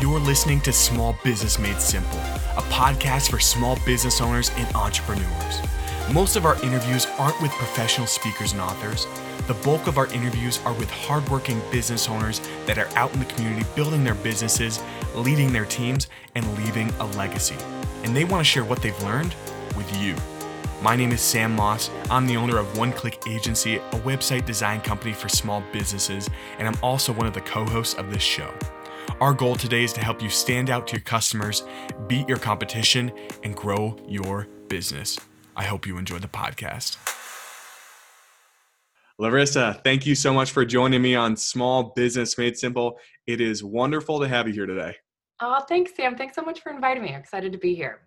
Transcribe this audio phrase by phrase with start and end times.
[0.00, 5.60] You're listening to Small Business Made Simple, a podcast for small business owners and entrepreneurs.
[6.12, 9.06] Most of our interviews aren't with professional speakers and authors.
[9.46, 13.24] The bulk of our interviews are with hardworking business owners that are out in the
[13.26, 14.82] community building their businesses,
[15.14, 17.56] leading their teams, and leaving a legacy.
[18.02, 19.36] And they want to share what they've learned
[19.76, 20.16] with you.
[20.82, 21.88] My name is Sam Moss.
[22.10, 26.66] I'm the owner of One Click Agency, a website design company for small businesses, and
[26.66, 28.52] I'm also one of the co hosts of this show.
[29.20, 31.64] Our goal today is to help you stand out to your customers,
[32.08, 33.12] beat your competition,
[33.42, 35.18] and grow your business.
[35.56, 36.96] I hope you enjoy the podcast.
[39.18, 42.98] Larissa, thank you so much for joining me on Small Business Made Simple.
[43.26, 44.96] It is wonderful to have you here today.
[45.40, 46.16] Oh, thanks, Sam.
[46.16, 47.10] Thanks so much for inviting me.
[47.14, 48.00] I'm excited to be here.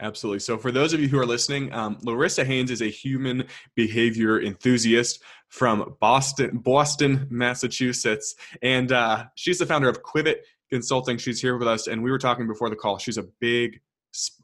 [0.00, 0.40] Absolutely.
[0.40, 3.44] So, for those of you who are listening, um, Larissa Haynes is a human
[3.76, 10.38] behavior enthusiast from Boston, Boston, Massachusetts, and uh, she's the founder of Quivit
[10.68, 11.16] Consulting.
[11.16, 12.98] She's here with us, and we were talking before the call.
[12.98, 13.80] She's a big,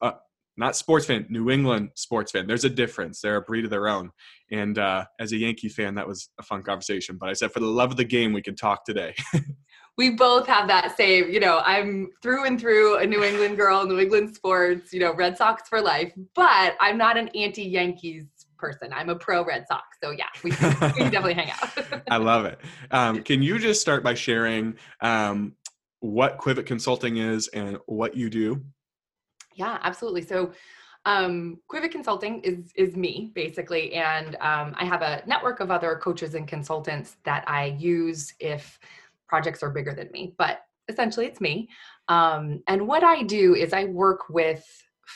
[0.00, 0.12] uh,
[0.56, 2.46] not sports fan, New England sports fan.
[2.46, 3.20] There's a difference.
[3.20, 4.10] They're a breed of their own.
[4.52, 7.16] And uh, as a Yankee fan, that was a fun conversation.
[7.18, 9.14] But I said, for the love of the game, we can talk today.
[9.96, 13.86] we both have that same, you know, I'm through and through a New England girl,
[13.86, 18.26] New England sports, you know, Red Sox for life, but I'm not an anti Yankees
[18.56, 18.92] person.
[18.92, 19.98] I'm a pro Red Sox.
[20.02, 22.02] So yeah, we, we can definitely hang out.
[22.10, 22.60] I love it.
[22.90, 25.54] Um, can you just start by sharing um,
[26.00, 28.62] what Quivit Consulting is and what you do?
[29.54, 30.22] Yeah, absolutely.
[30.22, 30.52] So
[31.06, 35.96] um, Quivit Consulting is is me basically, and um, I have a network of other
[35.96, 38.78] coaches and consultants that I use if
[39.30, 40.34] projects are bigger than me.
[40.36, 41.68] But essentially, it's me.
[42.08, 44.64] Um, and what I do is I work with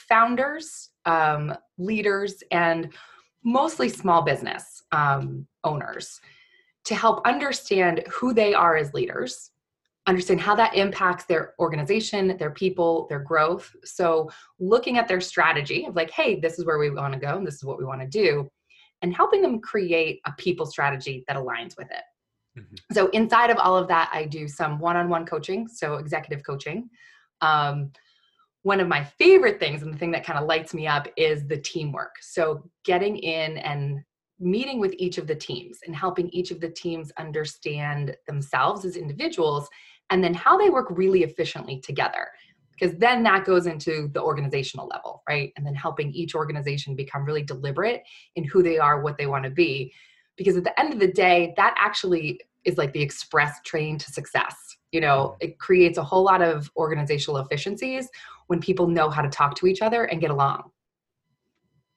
[0.08, 2.94] founders, um, leaders, and
[3.42, 6.20] mostly small business um, owners
[6.84, 9.50] to help understand who they are as leaders
[10.06, 13.74] understand how that impacts their organization, their people, their growth.
[13.84, 17.36] So, looking at their strategy of like, hey, this is where we want to go,
[17.36, 18.50] and this is what we want to do,
[19.02, 22.02] and helping them create a people strategy that aligns with it.
[22.58, 22.94] Mm-hmm.
[22.94, 26.44] So, inside of all of that, I do some one on one coaching, so executive
[26.44, 26.88] coaching.
[27.40, 27.90] Um,
[28.62, 31.46] one of my favorite things and the thing that kind of lights me up is
[31.46, 32.14] the teamwork.
[32.20, 34.00] So, getting in and
[34.40, 38.96] meeting with each of the teams and helping each of the teams understand themselves as
[38.96, 39.68] individuals
[40.10, 42.28] and then how they work really efficiently together
[42.72, 47.24] because then that goes into the organizational level right and then helping each organization become
[47.24, 48.02] really deliberate
[48.34, 49.92] in who they are what they want to be
[50.36, 54.10] because at the end of the day that actually is like the express train to
[54.10, 54.54] success
[54.92, 58.08] you know it creates a whole lot of organizational efficiencies
[58.46, 60.70] when people know how to talk to each other and get along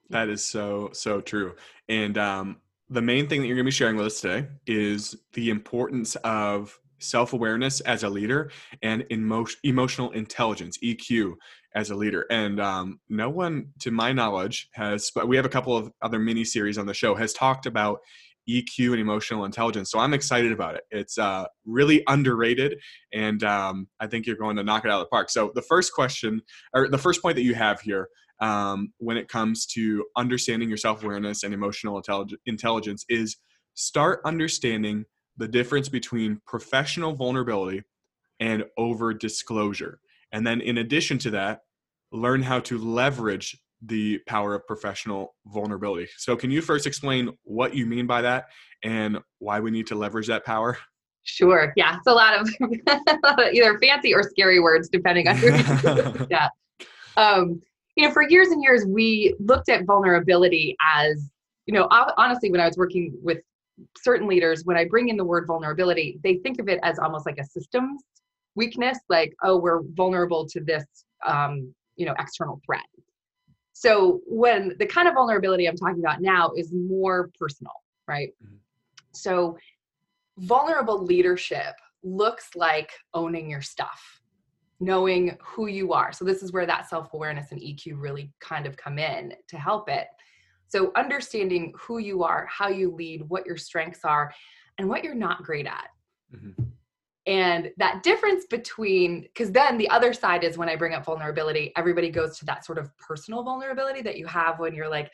[0.09, 1.53] that is so so true
[1.89, 2.57] and um
[2.89, 6.15] the main thing that you're going to be sharing with us today is the importance
[6.17, 11.33] of self awareness as a leader and emo- emotional intelligence (EQ)
[11.75, 12.25] as a leader.
[12.29, 15.11] And um, no one, to my knowledge, has.
[15.13, 17.99] But we have a couple of other mini series on the show has talked about
[18.49, 19.91] EQ and emotional intelligence.
[19.91, 20.83] So I'm excited about it.
[20.91, 22.79] It's uh, really underrated,
[23.13, 25.29] and um, I think you're going to knock it out of the park.
[25.29, 26.41] So the first question,
[26.73, 28.09] or the first point that you have here,
[28.39, 32.01] um, when it comes to understanding your self awareness and emotional
[32.45, 33.37] intelligence, is
[33.73, 35.05] start understanding
[35.37, 37.83] the difference between professional vulnerability
[38.39, 39.99] and over disclosure.
[40.31, 41.61] And then, in addition to that,
[42.11, 46.07] learn how to leverage the power of professional vulnerability.
[46.17, 48.45] So, can you first explain what you mean by that
[48.83, 50.77] and why we need to leverage that power?
[51.23, 51.73] Sure.
[51.75, 52.49] Yeah, it's a lot of
[53.53, 55.47] either fancy or scary words, depending on who.
[56.29, 56.47] yeah.
[57.17, 57.61] Um,
[57.95, 61.31] you know, for years and years, we looked at vulnerability as,
[61.65, 63.39] you know, honestly, when I was working with
[63.97, 67.25] certain leaders, when I bring in the word vulnerability, they think of it as almost
[67.25, 68.01] like a systems
[68.57, 70.83] weakness, like, oh, we're vulnerable to this,
[71.25, 72.83] um, you know, external threat.
[73.79, 77.73] So when the kind of vulnerability I'm talking about now is more personal,
[78.07, 78.29] right?
[78.43, 78.55] Mm-hmm.
[79.11, 79.55] So
[80.39, 84.01] vulnerable leadership looks like owning your stuff
[84.79, 86.13] knowing who you are.
[86.13, 89.89] So this is where that self-awareness and EQ really kind of come in to help
[89.89, 90.07] it.
[90.67, 94.33] So, understanding who you are, how you lead, what your strengths are,
[94.77, 95.87] and what you're not great at.
[96.35, 96.63] Mm-hmm.
[97.27, 101.73] And that difference between, because then the other side is when I bring up vulnerability,
[101.75, 105.11] everybody goes to that sort of personal vulnerability that you have when you're like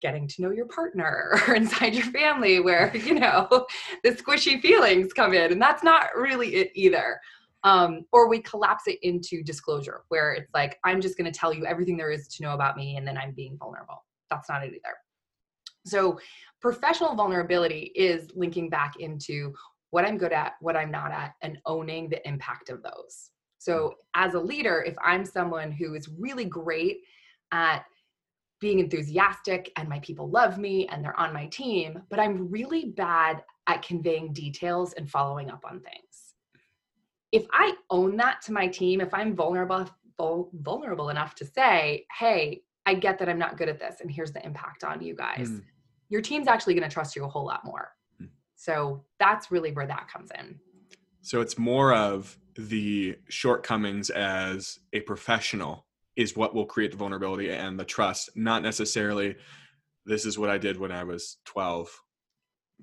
[0.00, 3.66] getting to know your partner or inside your family, where, you know,
[4.02, 5.52] the squishy feelings come in.
[5.52, 7.20] And that's not really it either.
[7.62, 11.52] Um, or we collapse it into disclosure, where it's like, I'm just going to tell
[11.52, 14.62] you everything there is to know about me, and then I'm being vulnerable that's not
[14.64, 14.96] it either.
[15.84, 16.18] So,
[16.60, 19.52] professional vulnerability is linking back into
[19.90, 23.30] what I'm good at, what I'm not at, and owning the impact of those.
[23.58, 27.02] So, as a leader, if I'm someone who is really great
[27.52, 27.84] at
[28.60, 32.86] being enthusiastic and my people love me and they're on my team, but I'm really
[32.96, 36.34] bad at conveying details and following up on things.
[37.32, 39.88] If I own that to my team, if I'm vulnerable
[40.18, 44.32] vulnerable enough to say, "Hey, I get that I'm not good at this and here's
[44.32, 45.64] the impact on you guys." Mm.
[46.10, 47.92] Your team's actually going to trust you a whole lot more.
[48.60, 50.60] So, that's really where that comes in.
[51.22, 55.86] So, it's more of the shortcomings as a professional
[56.16, 59.36] is what will create the vulnerability and the trust, not necessarily
[60.06, 61.88] this is what I did when I was 12.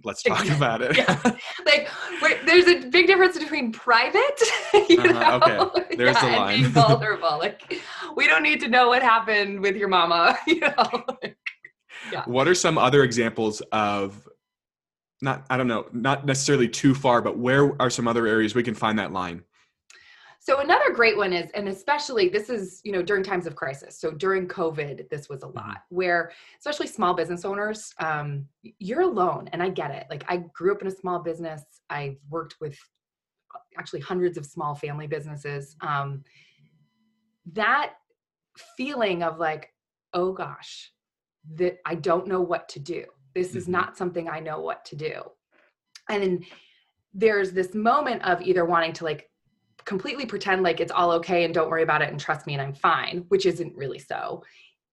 [0.04, 0.98] Let's talk about it.
[0.98, 1.20] yeah.
[1.66, 1.90] Like
[2.22, 4.42] wait, there's a big difference between private,
[4.90, 5.96] you uh-huh, know, okay.
[5.98, 6.54] There's yeah, the line.
[6.54, 7.38] and being vulnerable.
[7.40, 7.82] like
[8.16, 11.06] we don't need to know what happened with your mama, you know.
[12.12, 12.24] yeah.
[12.26, 14.28] What are some other examples of
[15.22, 18.64] not I don't know, not necessarily too far, but where are some other areas we
[18.64, 19.44] can find that line?
[20.48, 24.00] So another great one is, and especially this is, you know, during times of crisis.
[24.00, 25.58] So during COVID, this was a mm-hmm.
[25.58, 28.46] lot where, especially small business owners, um,
[28.80, 30.08] you're alone, and I get it.
[30.10, 31.64] Like I grew up in a small business.
[31.90, 32.80] I've worked with
[33.54, 35.76] uh, actually hundreds of small family businesses.
[35.82, 36.24] Um,
[37.52, 37.96] that
[38.78, 39.74] feeling of like,
[40.14, 40.94] oh gosh,
[41.56, 43.04] that I don't know what to do.
[43.38, 43.58] This mm-hmm.
[43.60, 45.22] is not something I know what to do,
[46.10, 46.46] and then
[47.14, 49.30] there's this moment of either wanting to like
[49.86, 52.62] completely pretend like it's all okay and don't worry about it and trust me and
[52.62, 54.44] I'm fine, which isn't really so.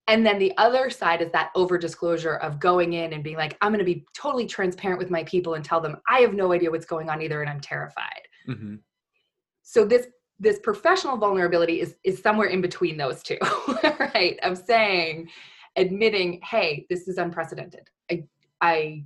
[0.07, 3.57] And then the other side is that over disclosure of going in and being like,
[3.61, 6.53] I'm going to be totally transparent with my people and tell them I have no
[6.53, 8.23] idea what's going on either and I'm terrified.
[8.49, 8.77] Mm-hmm.
[9.63, 10.07] So this
[10.39, 13.39] this professional vulnerability is is somewhere in between those two,
[13.99, 14.39] right?
[14.43, 15.31] Of saying,
[15.77, 17.89] admitting, hey, this is unprecedented.
[18.11, 18.25] I
[18.61, 19.05] I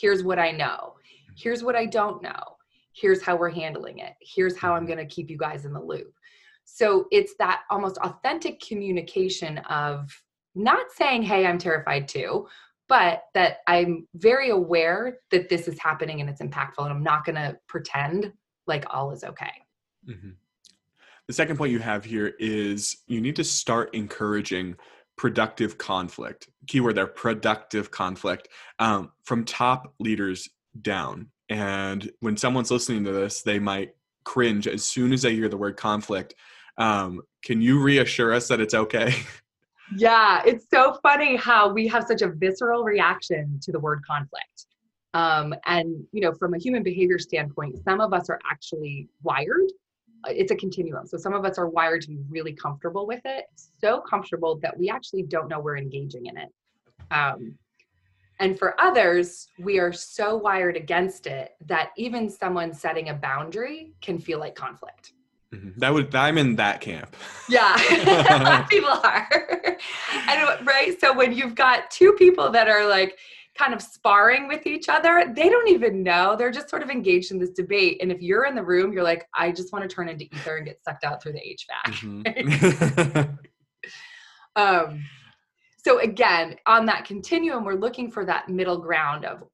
[0.00, 0.94] here's what I know.
[1.36, 2.56] Here's what I don't know
[2.96, 4.94] here's how we're handling it here's how i'm mm-hmm.
[4.94, 6.12] going to keep you guys in the loop
[6.64, 10.10] so it's that almost authentic communication of
[10.54, 12.46] not saying hey i'm terrified too
[12.88, 17.24] but that i'm very aware that this is happening and it's impactful and i'm not
[17.24, 18.32] going to pretend
[18.66, 19.52] like all is okay
[20.08, 20.30] mm-hmm.
[21.26, 24.74] the second point you have here is you need to start encouraging
[25.16, 28.48] productive conflict keyword there productive conflict
[28.78, 30.48] um, from top leaders
[30.82, 35.48] down and when someone's listening to this, they might cringe as soon as they hear
[35.48, 36.34] the word conflict.
[36.78, 39.14] Um, can you reassure us that it's okay?
[39.96, 44.66] Yeah, it's so funny how we have such a visceral reaction to the word conflict.
[45.14, 49.70] Um, and you know, from a human behavior standpoint, some of us are actually wired.
[50.28, 51.06] It's a continuum.
[51.06, 54.76] So some of us are wired to be really comfortable with it, so comfortable that
[54.78, 56.48] we actually don't know we're engaging in it.
[57.10, 57.54] Um,
[58.38, 63.94] and for others, we are so wired against it that even someone setting a boundary
[64.02, 65.12] can feel like conflict.
[65.54, 65.78] Mm-hmm.
[65.78, 67.16] That would I'm in that camp.
[67.48, 67.76] Yeah,
[68.70, 69.28] people are.
[70.28, 73.18] and right, so when you've got two people that are like
[73.56, 76.36] kind of sparring with each other, they don't even know.
[76.36, 77.98] They're just sort of engaged in this debate.
[78.00, 80.56] And if you're in the room, you're like, I just want to turn into ether
[80.56, 81.56] and get sucked out through the
[81.86, 82.24] HVAC.
[82.24, 83.34] Mm-hmm.
[84.56, 85.02] um,
[85.86, 89.44] so again on that continuum we're looking for that middle ground of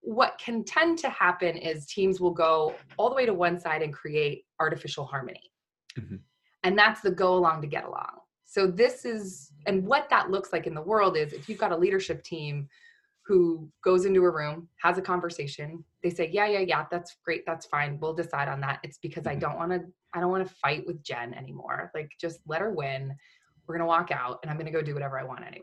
[0.00, 3.82] what can tend to happen is teams will go all the way to one side
[3.82, 5.52] and create artificial harmony
[5.98, 6.16] mm-hmm.
[6.62, 10.54] and that's the go along to get along so this is and what that looks
[10.54, 12.66] like in the world is if you've got a leadership team
[13.26, 17.44] who goes into a room has a conversation they say yeah yeah yeah that's great
[17.46, 19.36] that's fine we'll decide on that it's because mm-hmm.
[19.36, 19.80] i don't want to
[20.14, 23.14] i don't want to fight with jen anymore like just let her win
[23.66, 25.62] we're going to walk out and i'm going to go do whatever i want anyway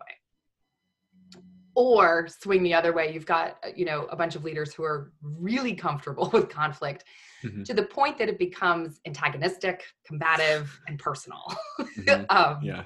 [1.76, 4.84] or swing the other way you've got uh, you know a bunch of leaders who
[4.84, 7.06] are really comfortable with conflict
[7.44, 7.64] mm-hmm.
[7.64, 11.44] to the point that it becomes antagonistic combative and personal
[11.80, 12.24] mm-hmm.
[12.30, 12.84] um, yeah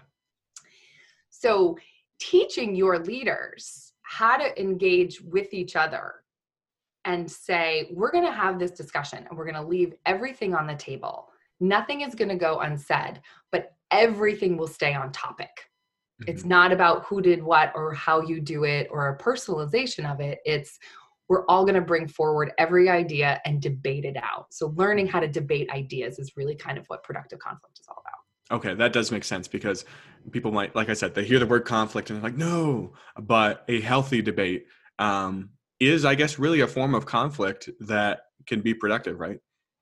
[1.29, 1.77] so
[2.19, 6.13] teaching your leaders how to engage with each other
[7.03, 10.65] and say we're going to have this discussion and we're going to leave everything on
[10.65, 11.27] the table.
[11.59, 13.19] Nothing is going to go unsaid
[13.51, 15.49] but everything will stay on topic.
[16.21, 16.31] Mm-hmm.
[16.31, 20.21] it's not about who did what or how you do it or a personalization of
[20.21, 20.39] it.
[20.45, 20.79] It's
[21.27, 24.45] we're all going to bring forward every idea and debate it out.
[24.51, 28.01] So learning how to debate ideas is really kind of what productive conflict is all
[28.01, 29.85] about okay that does make sense because
[30.31, 33.63] people might like i said they hear the word conflict and they're like no but
[33.67, 34.67] a healthy debate
[34.99, 35.49] um,
[35.79, 39.39] is i guess really a form of conflict that can be productive right?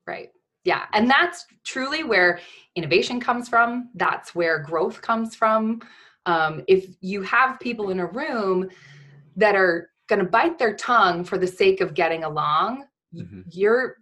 [0.08, 0.29] Right.
[0.63, 2.39] Yeah and that's truly where
[2.75, 3.89] innovation comes from.
[3.96, 5.82] That's where growth comes from.
[6.25, 8.70] Um, if you have people in a room
[9.36, 13.41] that are going to bite their tongue for the sake of getting along mm-hmm.
[13.51, 13.98] you're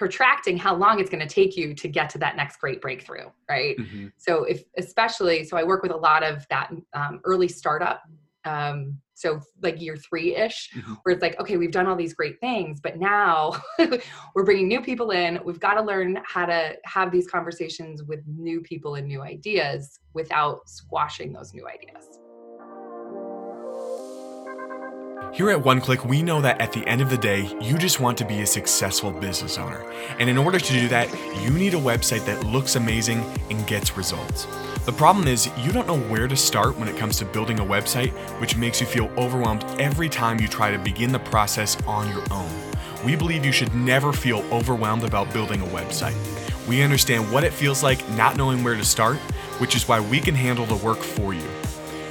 [0.00, 3.26] protracting how long it's going to take you to get to that next great breakthrough
[3.50, 4.06] right mm-hmm.
[4.16, 8.02] so if especially so i work with a lot of that um, early startup
[8.46, 10.94] um, so like year three ish mm-hmm.
[11.02, 13.52] where it's like okay we've done all these great things but now
[14.34, 18.20] we're bringing new people in we've got to learn how to have these conversations with
[18.26, 22.20] new people and new ideas without squashing those new ideas
[25.32, 27.98] here at One Click, we know that at the end of the day, you just
[27.98, 29.82] want to be a successful business owner.
[30.18, 31.08] And in order to do that,
[31.42, 34.46] you need a website that looks amazing and gets results.
[34.84, 37.64] The problem is, you don't know where to start when it comes to building a
[37.64, 38.10] website,
[38.40, 42.24] which makes you feel overwhelmed every time you try to begin the process on your
[42.30, 42.50] own.
[43.02, 46.16] We believe you should never feel overwhelmed about building a website.
[46.68, 49.16] We understand what it feels like not knowing where to start,
[49.58, 51.48] which is why we can handle the work for you.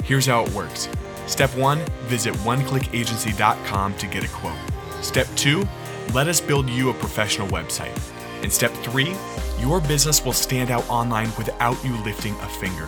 [0.03, 0.89] Here's how it works
[1.29, 4.57] Step one, visit oneclickagency.com to get a quote.
[5.01, 5.63] Step two,
[6.11, 7.95] let us build you a professional website.
[8.41, 9.15] And step three,
[9.59, 12.87] your business will stand out online without you lifting a finger.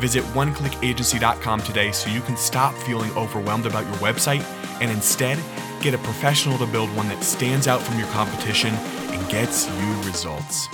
[0.00, 4.42] Visit oneclickagency.com today so you can stop feeling overwhelmed about your website
[4.82, 5.38] and instead
[5.80, 10.02] get a professional to build one that stands out from your competition and gets you
[10.02, 10.68] results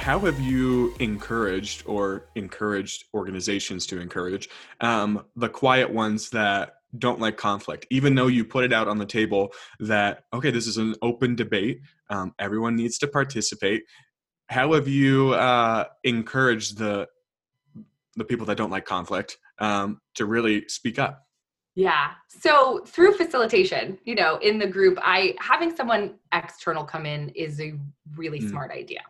[0.00, 4.48] how have you encouraged or encouraged organizations to encourage
[4.80, 8.96] um, the quiet ones that don't like conflict even though you put it out on
[8.96, 13.82] the table that okay this is an open debate um, everyone needs to participate
[14.48, 17.06] how have you uh, encouraged the
[18.16, 21.26] the people that don't like conflict um, to really speak up
[21.76, 22.10] yeah.
[22.26, 27.60] So through facilitation, you know, in the group, I having someone external come in is
[27.60, 27.74] a
[28.16, 28.50] really mm.
[28.50, 29.00] smart idea.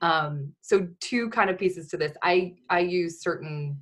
[0.00, 2.12] Um, so two kind of pieces to this.
[2.22, 3.78] I I use certain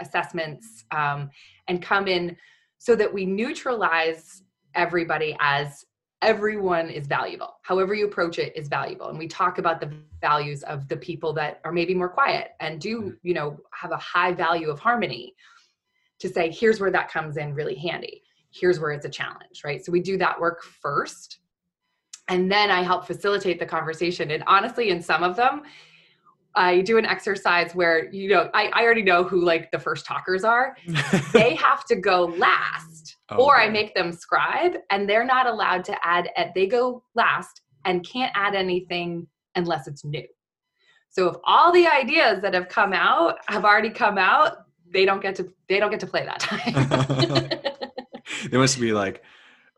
[0.00, 1.30] assessments um,
[1.66, 2.36] and come in
[2.78, 4.42] so that we neutralize
[4.74, 5.84] everybody as
[6.22, 7.54] everyone is valuable.
[7.62, 11.32] However you approach it is valuable, and we talk about the values of the people
[11.34, 15.34] that are maybe more quiet and do you know have a high value of harmony.
[16.20, 18.22] To say here's where that comes in really handy.
[18.50, 19.84] Here's where it's a challenge, right?
[19.84, 21.38] So we do that work first
[22.28, 24.30] and then I help facilitate the conversation.
[24.30, 25.62] And honestly, in some of them,
[26.54, 30.04] I do an exercise where, you know, I, I already know who like the first
[30.04, 30.76] talkers are.
[31.32, 35.84] they have to go last, oh, or I make them scribe, and they're not allowed
[35.84, 40.26] to add, eh, they go last and can't add anything unless it's new.
[41.10, 44.58] So if all the ideas that have come out have already come out,
[44.90, 47.48] they don't get to they don't get to play that time.
[48.50, 49.22] they must be like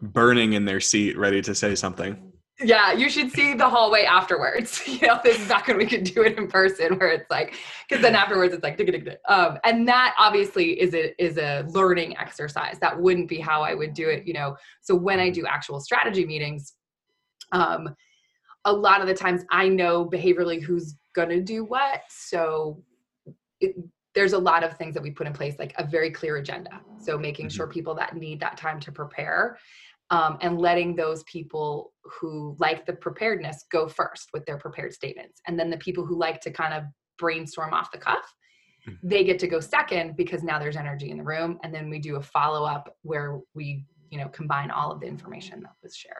[0.00, 2.29] burning in their seat, ready to say something.
[2.62, 4.82] Yeah, you should see the hallway afterwards.
[4.90, 7.54] You know, this is back when we could do it in person, where it's like,
[7.88, 8.78] because then afterwards it's like,
[9.28, 12.78] um, and that obviously is a is a learning exercise.
[12.80, 14.26] That wouldn't be how I would do it.
[14.26, 16.74] You know, so when I do actual strategy meetings,
[17.52, 17.94] um,
[18.64, 22.02] a lot of the times I know behaviorally who's gonna do what.
[22.08, 22.82] So
[23.60, 23.74] it,
[24.14, 26.80] there's a lot of things that we put in place, like a very clear agenda.
[26.98, 27.56] So making mm-hmm.
[27.56, 29.56] sure people that need that time to prepare
[30.10, 35.40] um, and letting those people who like the preparedness go first with their prepared statements.
[35.46, 36.84] And then the people who like to kind of
[37.18, 38.34] brainstorm off the cuff,
[38.88, 39.08] mm-hmm.
[39.08, 41.58] they get to go second because now there's energy in the room.
[41.62, 45.06] And then we do a follow up where we, you know, combine all of the
[45.06, 46.16] information that was shared.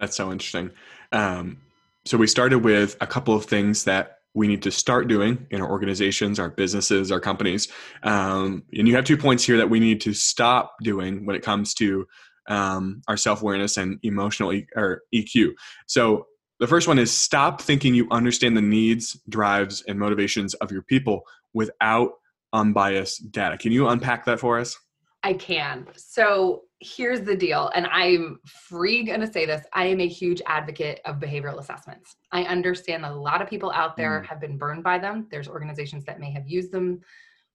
[0.00, 0.70] That's so interesting.
[1.12, 1.58] Um,
[2.06, 5.60] so we started with a couple of things that we need to start doing in
[5.60, 7.68] our organizations, our businesses, our companies.
[8.04, 11.42] Um, and you have two points here that we need to stop doing when it
[11.42, 12.06] comes to
[12.48, 15.52] um, our self awareness and emotional e- or EQ.
[15.86, 16.26] So
[16.58, 20.82] the first one is stop thinking you understand the needs, drives, and motivations of your
[20.82, 21.22] people
[21.54, 22.12] without
[22.52, 23.56] unbiased data.
[23.56, 24.76] Can you unpack that for us?
[25.22, 25.86] I can.
[25.96, 29.64] So here's the deal, and I'm free to say this.
[29.72, 32.16] I am a huge advocate of behavioral assessments.
[32.32, 34.26] I understand that a lot of people out there mm.
[34.26, 35.26] have been burned by them.
[35.30, 37.00] There's organizations that may have used them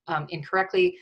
[0.08, 0.98] um, incorrectly.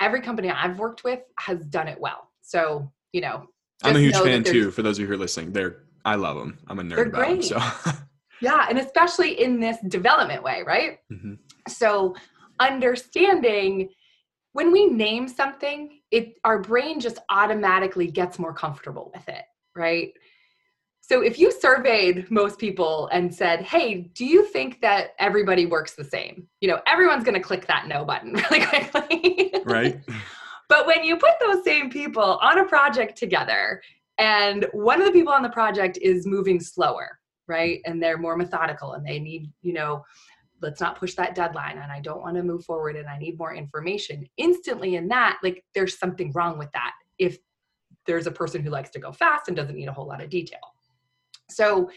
[0.00, 2.30] Every company I've worked with has done it well.
[2.42, 3.46] So you know.
[3.82, 4.70] I'm a huge fan too.
[4.70, 6.58] For those of you who are listening, they're I love them.
[6.66, 7.48] I'm a nerd they're about great.
[7.48, 7.62] them.
[7.84, 7.92] So.
[8.42, 10.98] yeah, and especially in this development way, right?
[11.10, 11.34] Mm-hmm.
[11.68, 12.14] So
[12.60, 13.88] understanding
[14.52, 19.44] when we name something, it our brain just automatically gets more comfortable with it,
[19.74, 20.12] right?
[21.00, 25.94] So if you surveyed most people and said, "Hey, do you think that everybody works
[25.94, 29.52] the same?" You know, everyone's going to click that no button really quickly.
[29.64, 30.00] right.
[30.68, 33.80] But when you put those same people on a project together,
[34.18, 37.18] and one of the people on the project is moving slower,
[37.48, 37.80] right?
[37.84, 40.04] And they're more methodical and they need, you know,
[40.62, 43.38] let's not push that deadline and I don't want to move forward and I need
[43.38, 44.26] more information.
[44.36, 47.38] Instantly in that, like there's something wrong with that if
[48.06, 50.30] there's a person who likes to go fast and doesn't need a whole lot of
[50.30, 50.60] detail.
[51.50, 51.90] So,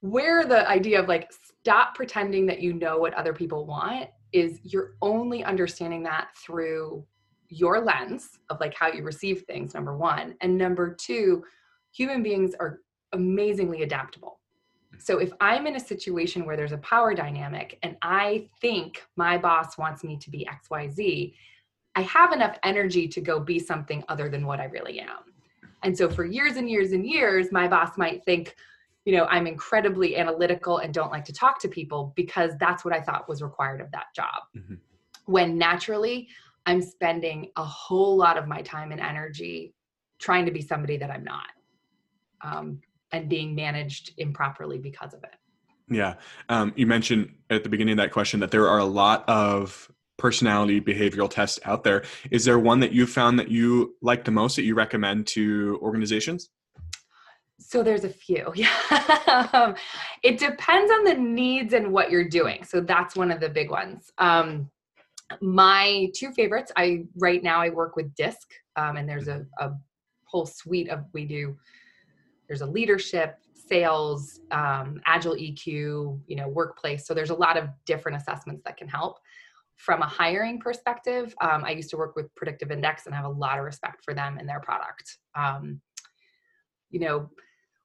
[0.00, 1.30] where the idea of like
[1.60, 7.04] stop pretending that you know what other people want is you're only understanding that through
[7.48, 11.42] your lens of like how you receive things number 1 and number 2
[11.92, 12.80] human beings are
[13.12, 14.38] amazingly adaptable.
[14.98, 19.38] So if i'm in a situation where there's a power dynamic and i think my
[19.38, 21.34] boss wants me to be xyz
[21.96, 25.24] i have enough energy to go be something other than what i really am.
[25.82, 28.56] And so for years and years and years my boss might think
[29.04, 32.94] you know i'm incredibly analytical and don't like to talk to people because that's what
[32.94, 34.42] i thought was required of that job.
[34.56, 34.74] Mm-hmm.
[35.26, 36.28] when naturally
[36.66, 39.74] i'm spending a whole lot of my time and energy
[40.18, 41.48] trying to be somebody that i'm not
[42.42, 42.80] um,
[43.12, 45.34] and being managed improperly because of it.
[45.88, 46.14] Yeah.
[46.48, 49.90] Um, you mentioned at the beginning of that question that there are a lot of
[50.18, 52.04] personality behavioral tests out there.
[52.30, 55.78] Is there one that you found that you like the most that you recommend to
[55.82, 56.50] organizations
[57.60, 58.52] so there's a few.
[58.56, 59.74] Yeah.
[60.22, 62.64] it depends on the needs and what you're doing.
[62.64, 64.10] So that's one of the big ones.
[64.18, 64.70] Um,
[65.40, 69.70] my two favorites, I right now I work with DISC, um, and there's a, a,
[70.24, 71.56] whole suite of we do.
[72.46, 75.66] There's a leadership, sales, um, agile EQ,
[76.24, 77.04] you know, workplace.
[77.04, 79.18] So there's a lot of different assessments that can help.
[79.74, 83.26] From a hiring perspective, um, I used to work with Predictive Index, and I have
[83.26, 85.18] a lot of respect for them and their product.
[85.34, 85.80] Um,
[86.90, 87.28] you know,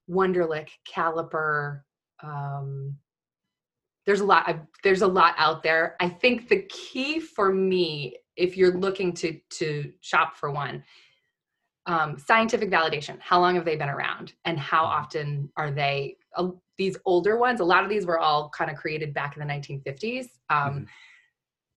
[0.10, 1.82] Wonderlic, Caliper.
[2.24, 2.98] Um,
[4.06, 4.48] there's a lot.
[4.84, 5.96] there's a lot out there.
[6.00, 10.84] I think the key for me, if you're looking to to shop for one,
[11.88, 13.20] um, scientific validation.
[13.20, 15.04] How long have they been around, and how mm-hmm.
[15.04, 16.18] often are they?
[16.36, 17.62] Uh, these older ones.
[17.62, 20.26] A lot of these were all kind of created back in the 1950s.
[20.50, 20.84] Um, mm-hmm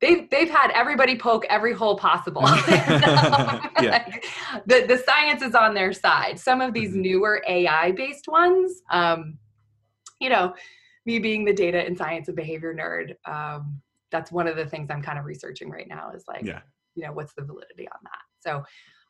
[0.00, 2.42] they've they've had everybody poke every hole possible.
[2.46, 4.04] yeah.
[4.66, 6.38] the the science is on their side.
[6.38, 7.02] Some of these mm-hmm.
[7.02, 9.38] newer AI based ones, um,
[10.20, 10.54] you know,
[11.06, 13.80] me being the data and science and behavior nerd, um,
[14.11, 16.11] that's one of the things I'm kind of researching right now.
[16.14, 16.61] Is like, yeah.
[16.94, 18.22] you know, what's the validity on that?
[18.40, 18.64] So.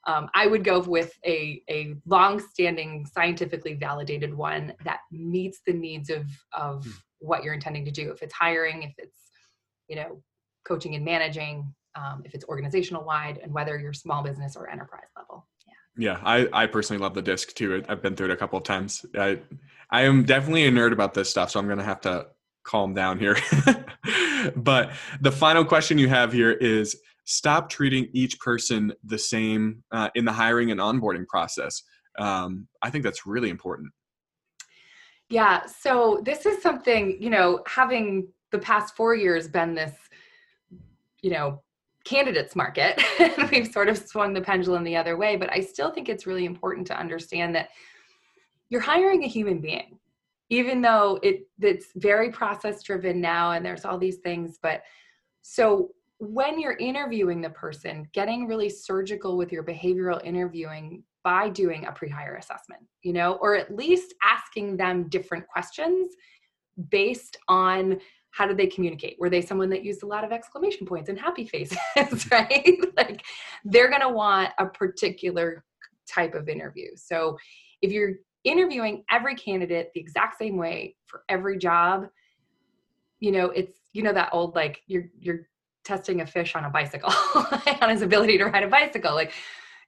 [0.07, 6.09] Um, I would go with a, a long-standing, scientifically validated one that meets the needs
[6.09, 6.93] of of mm.
[7.19, 8.13] what you're intending to do.
[8.13, 9.19] If it's hiring, if it's
[9.89, 10.23] you know
[10.65, 15.09] coaching and managing, um, if it's organizational wide, and whether you're small business or enterprise
[15.17, 15.47] level.
[15.97, 16.13] Yeah.
[16.13, 17.85] Yeah, I, I personally love the DISC too.
[17.89, 19.05] I've been through it a couple of times.
[19.19, 19.41] I
[19.91, 22.27] I am definitely a nerd about this stuff, so I'm gonna have to
[22.65, 23.37] calm down here.
[24.57, 24.91] but
[25.21, 30.25] the final question you have here is stop treating each person the same uh, in
[30.25, 31.83] the hiring and onboarding process.
[32.19, 33.93] Um, I think that's really important.
[35.29, 35.67] Yeah.
[35.67, 39.93] So this is something, you know, having the past four years been this
[41.23, 41.63] you know
[42.05, 43.01] candidates market.
[43.51, 46.45] We've sort of swung the pendulum the other way but i still think it's really
[46.45, 47.69] important to understand that
[48.71, 49.99] you're hiring a human being
[50.51, 54.83] even though it it's very process driven now and there's all these things but
[55.43, 61.87] so when you're interviewing the person getting really surgical with your behavioral interviewing by doing
[61.87, 66.15] a pre-hire assessment you know or at least asking them different questions
[66.91, 67.99] based on
[68.31, 69.17] how did they communicate?
[69.19, 71.79] Were they someone that used a lot of exclamation points and happy faces
[72.31, 72.79] right?
[72.97, 73.25] Like
[73.65, 75.65] they're going to want a particular
[76.07, 76.89] type of interview.
[76.97, 77.37] So
[77.83, 78.15] if you're
[78.45, 82.07] interviewing every candidate the exact same way for every job
[83.19, 85.49] you know it's you know that old like you're you're
[85.89, 87.11] testing a fish on a bicycle
[87.81, 89.15] on his ability to ride a bicycle.
[89.15, 89.33] Like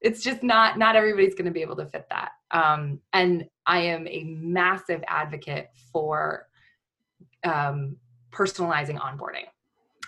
[0.00, 2.32] it's just not not everybody's going to be able to fit that.
[2.52, 6.48] Um, and i am a massive advocate for
[7.44, 7.96] um,
[8.32, 9.44] personalizing onboarding.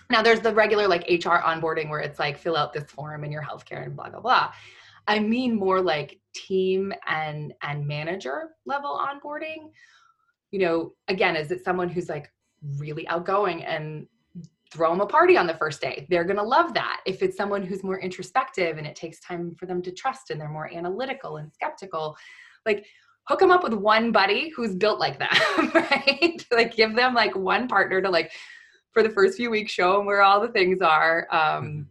[0.09, 3.31] Now, there's the regular like HR onboarding where it's like fill out this form in
[3.31, 4.53] your healthcare and blah blah blah.
[5.07, 9.71] I mean more like team and and manager level onboarding.
[10.51, 12.31] You know, again, is it someone who's like
[12.77, 14.07] really outgoing and
[14.71, 16.05] throw them a party on the first day?
[16.09, 17.01] They're going to love that.
[17.05, 20.39] If it's someone who's more introspective and it takes time for them to trust and
[20.39, 22.15] they're more analytical and skeptical,
[22.65, 22.85] like
[23.25, 26.45] hook them up with one buddy who's built like that, right?
[26.51, 28.31] like give them like one partner to like
[28.91, 31.27] for the first few weeks show them where all the things are.
[31.31, 31.81] Um, mm-hmm.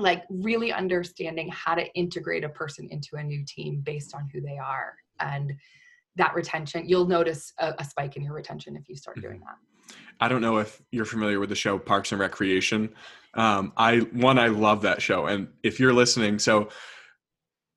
[0.00, 4.40] Like really understanding how to integrate a person into a new team based on who
[4.40, 5.52] they are and
[6.14, 6.88] that retention.
[6.88, 9.26] You'll notice a, a spike in your retention if you start mm-hmm.
[9.26, 9.96] doing that.
[10.20, 12.94] I don't know if you're familiar with the show Parks and Recreation.
[13.34, 16.68] Um, I one I love that show, and if you're listening, so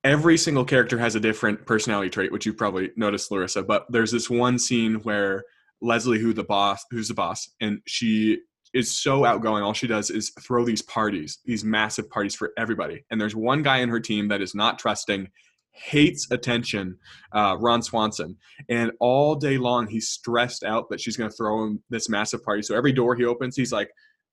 [0.04, 3.62] every single character has a different personality trait, which you probably noticed, Larissa.
[3.62, 5.44] But there's this one scene where
[5.80, 8.38] Leslie, who the boss, who's the boss, and she
[8.72, 9.62] is so outgoing.
[9.62, 13.04] All she does is throw these parties, these massive parties for everybody.
[13.10, 15.28] And there's one guy in her team that is not trusting.
[15.72, 16.98] hates attention,
[17.32, 18.36] uh, Ron Swanson.
[18.68, 22.44] And all day long, he's stressed out that she's going to throw him this massive
[22.44, 22.62] party.
[22.62, 23.90] So every door he opens, he's like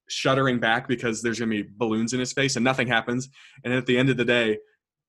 [0.09, 3.29] shuddering back because there's going to be balloons in his face and nothing happens.
[3.63, 4.57] And at the end of the day,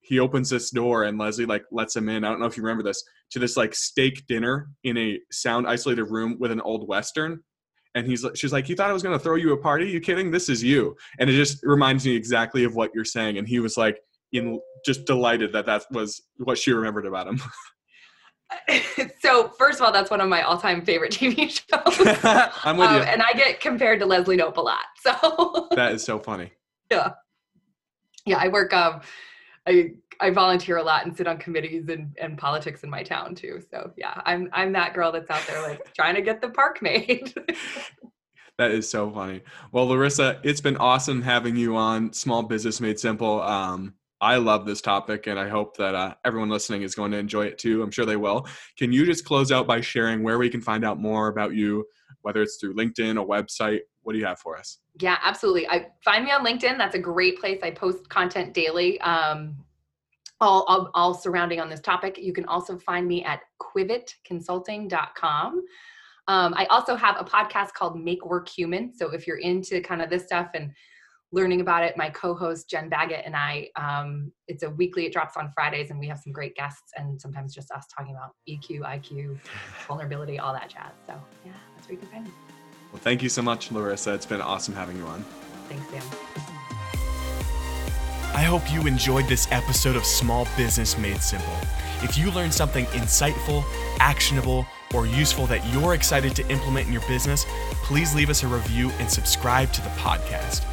[0.00, 2.24] he opens this door and Leslie like lets him in.
[2.24, 5.66] I don't know if you remember this to this like steak dinner in a sound
[5.66, 7.40] isolated room with an old western.
[7.94, 9.88] And he's she's like, you thought I was going to throw you a party?
[9.88, 10.30] You kidding?
[10.30, 10.96] This is you.
[11.18, 13.38] And it just reminds me exactly of what you're saying.
[13.38, 14.00] And he was like,
[14.32, 17.42] in just delighted that that was what she remembered about him.
[19.20, 22.54] so first of all, that's one of my all-time favorite TV shows.
[22.64, 23.02] I'm with um, you.
[23.02, 24.80] And I get compared to Leslie Knope a lot.
[25.02, 26.52] So that is so funny.
[26.90, 27.12] Yeah.
[28.26, 29.00] Yeah, I work um
[29.66, 33.34] I I volunteer a lot and sit on committees and, and politics in my town
[33.34, 33.60] too.
[33.70, 36.82] So yeah, I'm I'm that girl that's out there like trying to get the park
[36.82, 37.34] made.
[38.58, 39.42] that is so funny.
[39.72, 43.40] Well, Larissa, it's been awesome having you on Small Business Made Simple.
[43.42, 47.16] Um, I love this topic, and I hope that uh, everyone listening is going to
[47.16, 47.82] enjoy it too.
[47.82, 48.46] I'm sure they will.
[48.76, 51.86] Can you just close out by sharing where we can find out more about you,
[52.20, 53.80] whether it's through LinkedIn, a website?
[54.02, 54.78] What do you have for us?
[55.00, 55.68] Yeah, absolutely.
[55.68, 56.78] I find me on LinkedIn.
[56.78, 57.60] That's a great place.
[57.62, 59.00] I post content daily.
[59.00, 59.56] Um,
[60.40, 62.16] all, all, all surrounding on this topic.
[62.18, 65.64] You can also find me at quivitconsulting.com.
[66.28, 68.94] Um, I also have a podcast called Make Work Human.
[68.94, 70.72] So if you're into kind of this stuff and
[71.32, 71.96] learning about it.
[71.96, 75.06] My co-host Jen Baggett and I, um, it's a weekly.
[75.06, 78.14] It drops on Fridays, and we have some great guests, and sometimes just us talking
[78.14, 79.38] about EQ, IQ,
[79.86, 80.92] vulnerability, all that jazz.
[81.06, 82.32] So yeah, that's where you can find me.
[82.92, 84.14] Well, thank you so much, Larissa.
[84.14, 85.24] It's been awesome having you on.
[85.68, 86.02] Thanks, Sam.
[88.34, 91.56] I hope you enjoyed this episode of Small Business Made Simple.
[92.02, 93.64] If you learned something insightful,
[93.98, 97.44] actionable, or useful that you're excited to implement in your business,
[97.82, 100.64] please leave us a review and subscribe to the podcast.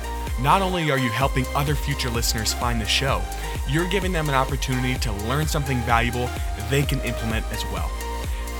[0.42, 3.22] Not only are you helping other future listeners find the show,
[3.68, 6.30] you're giving them an opportunity to learn something valuable
[6.70, 7.92] they can implement as well.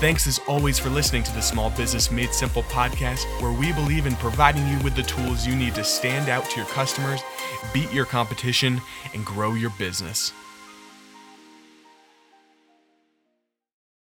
[0.00, 4.06] Thanks as always for listening to the Small Business Made Simple podcast, where we believe
[4.06, 7.20] in providing you with the tools you need to stand out to your customers,
[7.74, 8.80] beat your competition,
[9.12, 10.32] and grow your business.